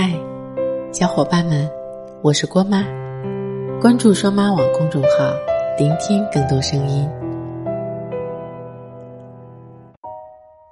[0.00, 0.12] 嗨，
[0.92, 1.68] 小伙伴们，
[2.22, 2.84] 我是郭妈，
[3.80, 5.34] 关注双妈网公众号，
[5.76, 7.10] 聆听更多声音。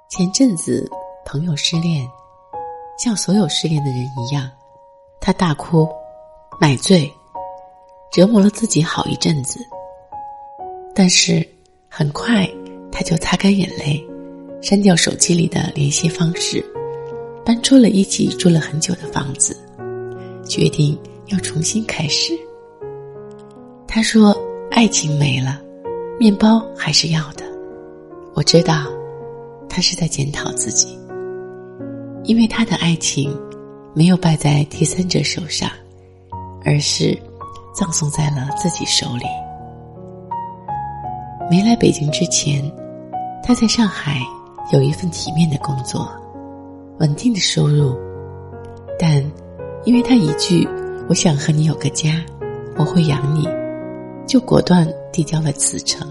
[0.07, 0.89] 前阵子
[1.25, 2.07] 朋友失恋，
[2.97, 4.49] 像所有失恋的人一样，
[5.19, 5.85] 他大哭、
[6.57, 7.11] 买醉，
[8.13, 9.59] 折磨了自己好一阵子。
[10.95, 11.45] 但是
[11.89, 12.49] 很快
[12.93, 14.01] 他就擦干眼泪，
[14.61, 16.63] 删掉手机里的联系方式。
[17.47, 19.55] 搬出了一起住了很久的房子，
[20.45, 22.33] 决定要重新开始。
[23.87, 24.35] 他说
[24.69, 25.61] ：“爱情没了，
[26.19, 27.45] 面包还是要的。”
[28.35, 28.83] 我知道，
[29.69, 30.99] 他是在检讨自己，
[32.25, 33.33] 因为他的爱情
[33.93, 35.71] 没有败在第三者手上，
[36.65, 37.17] 而是
[37.73, 39.25] 葬送在了自己手里。
[41.49, 42.61] 没来北京之前，
[43.41, 44.19] 他在上海
[44.73, 46.11] 有一份体面的工作。
[46.99, 47.95] 稳定的收入，
[48.97, 49.23] 但
[49.85, 50.67] 因为他一句
[51.07, 52.25] “我想和你有个家，
[52.75, 53.47] 我会养你”，
[54.25, 56.07] 就果断递交了辞呈。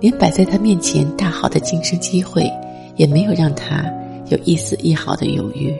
[0.00, 2.48] 连摆在他面前大好的晋升机会，
[2.96, 3.84] 也没有让他
[4.30, 5.74] 有一丝一毫的犹豫。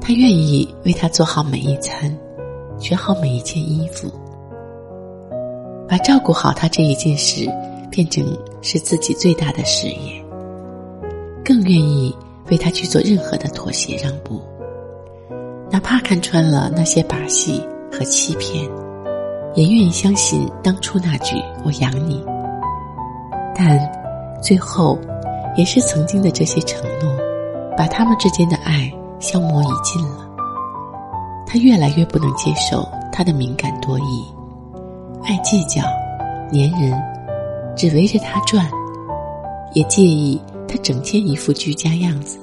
[0.00, 2.16] 他愿意为他做好每一餐，
[2.78, 4.10] 选好每一件衣服，
[5.88, 7.48] 把照顾好他这一件事
[7.90, 8.24] 变成
[8.62, 10.25] 是自己最大的事业。
[11.46, 12.12] 更愿意
[12.50, 14.42] 为他去做任何的妥协让步，
[15.70, 18.68] 哪怕看穿了那些把戏和欺骗，
[19.54, 22.20] 也愿意相信当初那句“我养你”。
[23.54, 23.78] 但
[24.42, 24.98] 最后，
[25.56, 27.08] 也是曾经的这些承诺，
[27.76, 30.28] 把他们之间的爱消磨殆尽了。
[31.46, 34.24] 他越来越不能接受他的敏感多疑，
[35.22, 35.80] 爱计较，
[36.52, 37.00] 粘人，
[37.76, 38.68] 只围着他转，
[39.74, 40.42] 也介意。
[40.68, 42.38] 他整天一副居家样子，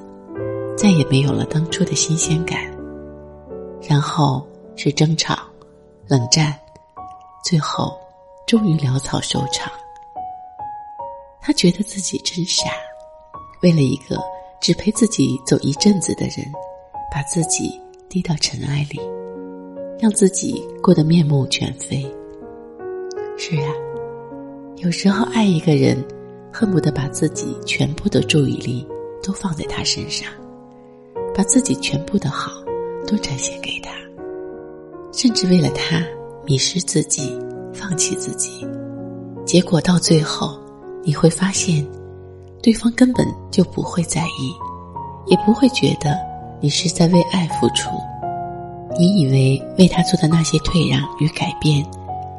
[0.76, 2.58] 再也没有了当初的新鲜感。
[3.86, 5.38] 然后是争吵、
[6.08, 6.58] 冷战，
[7.44, 7.96] 最后
[8.46, 9.70] 终于潦草收场。
[11.40, 12.70] 他觉得自己真傻，
[13.62, 14.18] 为了一个
[14.60, 16.50] 只陪自己走一阵子的人，
[17.12, 17.78] 把自己
[18.08, 18.98] 低到尘埃里，
[20.00, 22.02] 让自己过得面目全非。
[23.36, 23.68] 是啊，
[24.76, 26.02] 有时候爱一个人。
[26.56, 28.86] 恨不得把自己全部的注意力
[29.20, 30.30] 都放在他身上，
[31.34, 32.52] 把自己全部的好
[33.08, 33.90] 都展现给他，
[35.12, 36.00] 甚至为了他
[36.46, 37.36] 迷失自己、
[37.72, 38.64] 放弃自己。
[39.44, 40.56] 结果到最后，
[41.02, 41.84] 你会发现，
[42.62, 44.54] 对方根本就不会在意，
[45.26, 46.16] 也不会觉得
[46.60, 47.90] 你是在为爱付出。
[48.96, 51.84] 你以为为他做的那些退让与改变，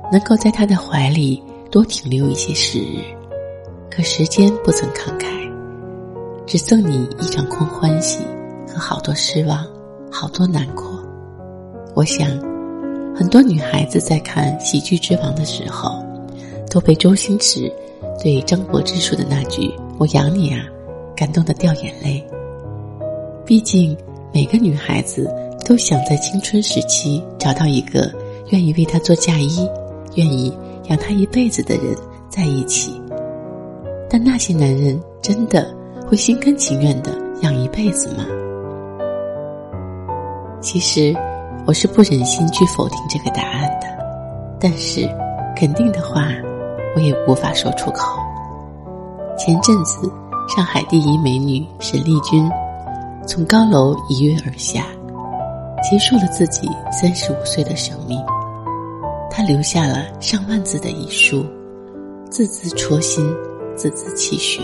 [0.09, 3.14] 能够在他的怀里多停留一些时日。
[3.95, 5.49] 可时间不曾慷慨，
[6.45, 8.25] 只赠你一场空欢喜
[8.67, 9.65] 和好多失望，
[10.11, 11.01] 好多难过。
[11.95, 12.27] 我想，
[13.15, 16.03] 很多女孩子在看《喜剧之王》的时候，
[16.69, 17.71] 都被周星驰
[18.21, 20.59] 对张柏芝说的那句“我养你啊”
[21.15, 22.21] 感动的掉眼泪。
[23.45, 23.95] 毕竟，
[24.33, 25.33] 每个女孩子
[25.65, 28.11] 都想在青春时期找到一个
[28.49, 29.65] 愿意为她做嫁衣、
[30.15, 30.53] 愿意
[30.89, 31.95] 养她一辈子的人
[32.29, 32.91] 在一起。
[34.09, 35.75] 但那些男人真的
[36.07, 37.11] 会心甘情愿的
[37.41, 38.25] 养一辈子吗？
[40.61, 41.15] 其实，
[41.67, 43.87] 我是不忍心去否定这个答案的，
[44.59, 45.07] 但是，
[45.55, 46.27] 肯定的话，
[46.95, 48.19] 我也无法说出口。
[49.37, 50.11] 前阵子，
[50.47, 52.49] 上海第一美女沈丽君
[53.27, 54.85] 从高楼一跃而下，
[55.83, 58.23] 结束了自己三十五岁的生命。
[59.29, 61.45] 她留下了上万字的遗书，
[62.29, 63.29] 字字戳心。
[63.75, 64.61] 字字泣血。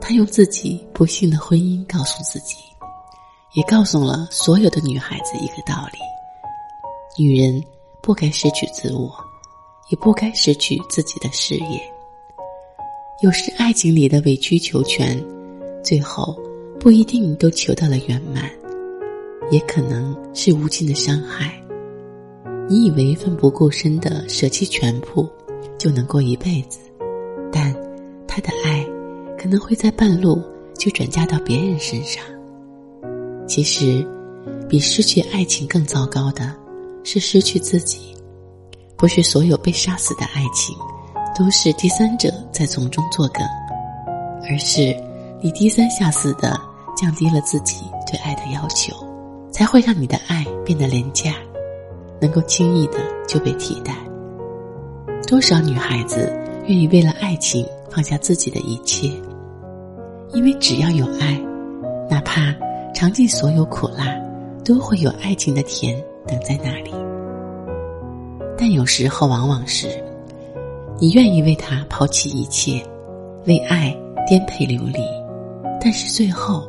[0.00, 2.56] 他用自己不幸的婚姻告诉自己，
[3.54, 5.98] 也告诉了所有的女孩子一个道理：
[7.22, 7.62] 女人
[8.02, 9.12] 不该失去自我，
[9.90, 11.80] 也不该失去自己的事业。
[13.22, 15.24] 有时爱情里的委曲求全，
[15.84, 16.36] 最后
[16.80, 18.50] 不一定都求到了圆满，
[19.50, 21.56] 也可能是无尽的伤害。
[22.68, 25.28] 你以为奋不顾身的舍弃全部，
[25.78, 26.80] 就能过一辈子？
[27.52, 27.72] 但，
[28.26, 28.84] 他的爱
[29.38, 30.42] 可能会在半路
[30.78, 32.24] 就转嫁到别人身上。
[33.46, 34.06] 其实，
[34.68, 36.52] 比失去爱情更糟糕的
[37.04, 38.16] 是失去自己。
[38.96, 40.76] 不是所有被杀死的爱情，
[41.36, 43.44] 都是第三者在从中作梗，
[44.48, 44.96] 而是
[45.40, 46.58] 你低三下四的
[46.96, 48.94] 降低了自己对爱的要求，
[49.50, 51.34] 才会让你的爱变得廉价，
[52.20, 53.92] 能够轻易的就被替代。
[55.26, 56.32] 多少女孩子？
[56.64, 59.10] 愿意为了爱情放下自己的一切，
[60.32, 61.36] 因为只要有爱，
[62.08, 62.54] 哪怕
[62.94, 64.16] 尝尽所有苦辣，
[64.64, 66.92] 都会有爱情的甜等在那里。
[68.56, 69.88] 但有时候，往往是，
[71.00, 72.80] 你愿意为他抛弃一切，
[73.46, 73.92] 为爱
[74.24, 75.00] 颠沛流离，
[75.80, 76.68] 但是最后，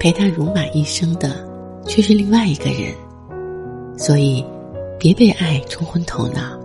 [0.00, 1.46] 陪他戎马一生的
[1.84, 2.94] 却是另外一个人。
[3.98, 4.42] 所以，
[4.98, 6.58] 别被爱冲昏头脑，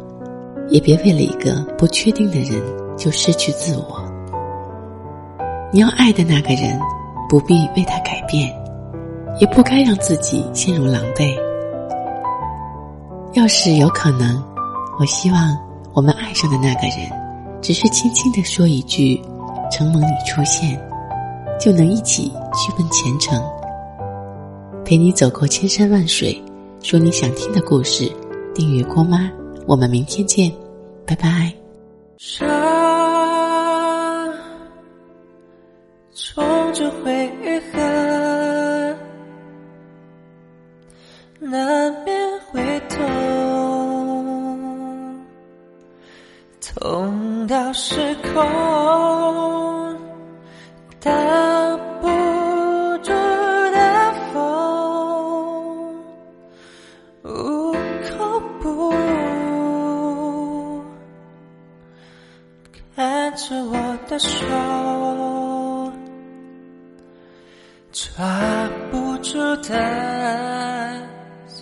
[0.70, 2.62] 也别为了一个不确定的人
[2.98, 4.02] 就失去自我。
[5.72, 6.80] 你要爱的那个人，
[7.28, 8.54] 不必为他改变，
[9.40, 11.36] 也不该让自己陷入狼狈。
[13.34, 14.44] 要是有可能，
[15.00, 15.58] 我希望
[15.94, 17.10] 我们爱上的那个人，
[17.62, 19.20] 只是轻轻的说一句
[19.72, 20.80] “承蒙你出现”，
[21.60, 23.42] 就能一起去奔前程，
[24.86, 26.40] 陪你走过千山万水，
[26.82, 28.12] 说你想听的故事。
[28.54, 29.32] 订阅郭妈，
[29.66, 30.52] 我们明天见，
[31.06, 31.54] 拜拜。
[32.18, 32.48] 伤
[36.14, 37.80] 终究会愈合，
[41.40, 42.16] 难免
[42.52, 43.00] 会痛，
[46.62, 48.42] 痛到失控，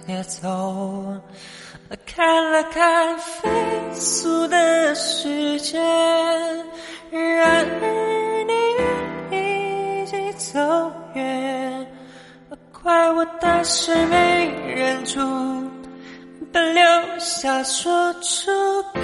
[0.07, 1.21] 节奏，
[2.05, 3.49] 看了看飞
[3.93, 5.81] 速的时间，
[7.11, 8.53] 然而你
[9.37, 10.59] 已经走
[11.13, 11.87] 远，
[12.81, 15.19] 怪我当时没忍住，
[16.51, 16.83] 本留
[17.19, 18.51] 下说出
[18.93, 18.99] 口，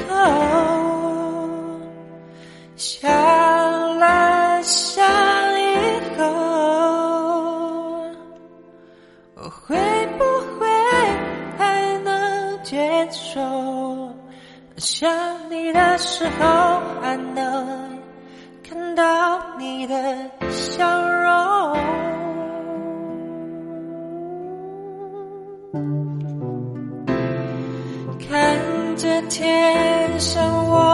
[12.70, 13.40] 接受
[14.76, 15.10] 想
[15.50, 17.98] 你的时候还能
[18.62, 19.96] 看到你的
[20.52, 21.78] 笑容。
[28.20, 30.87] 看着天上我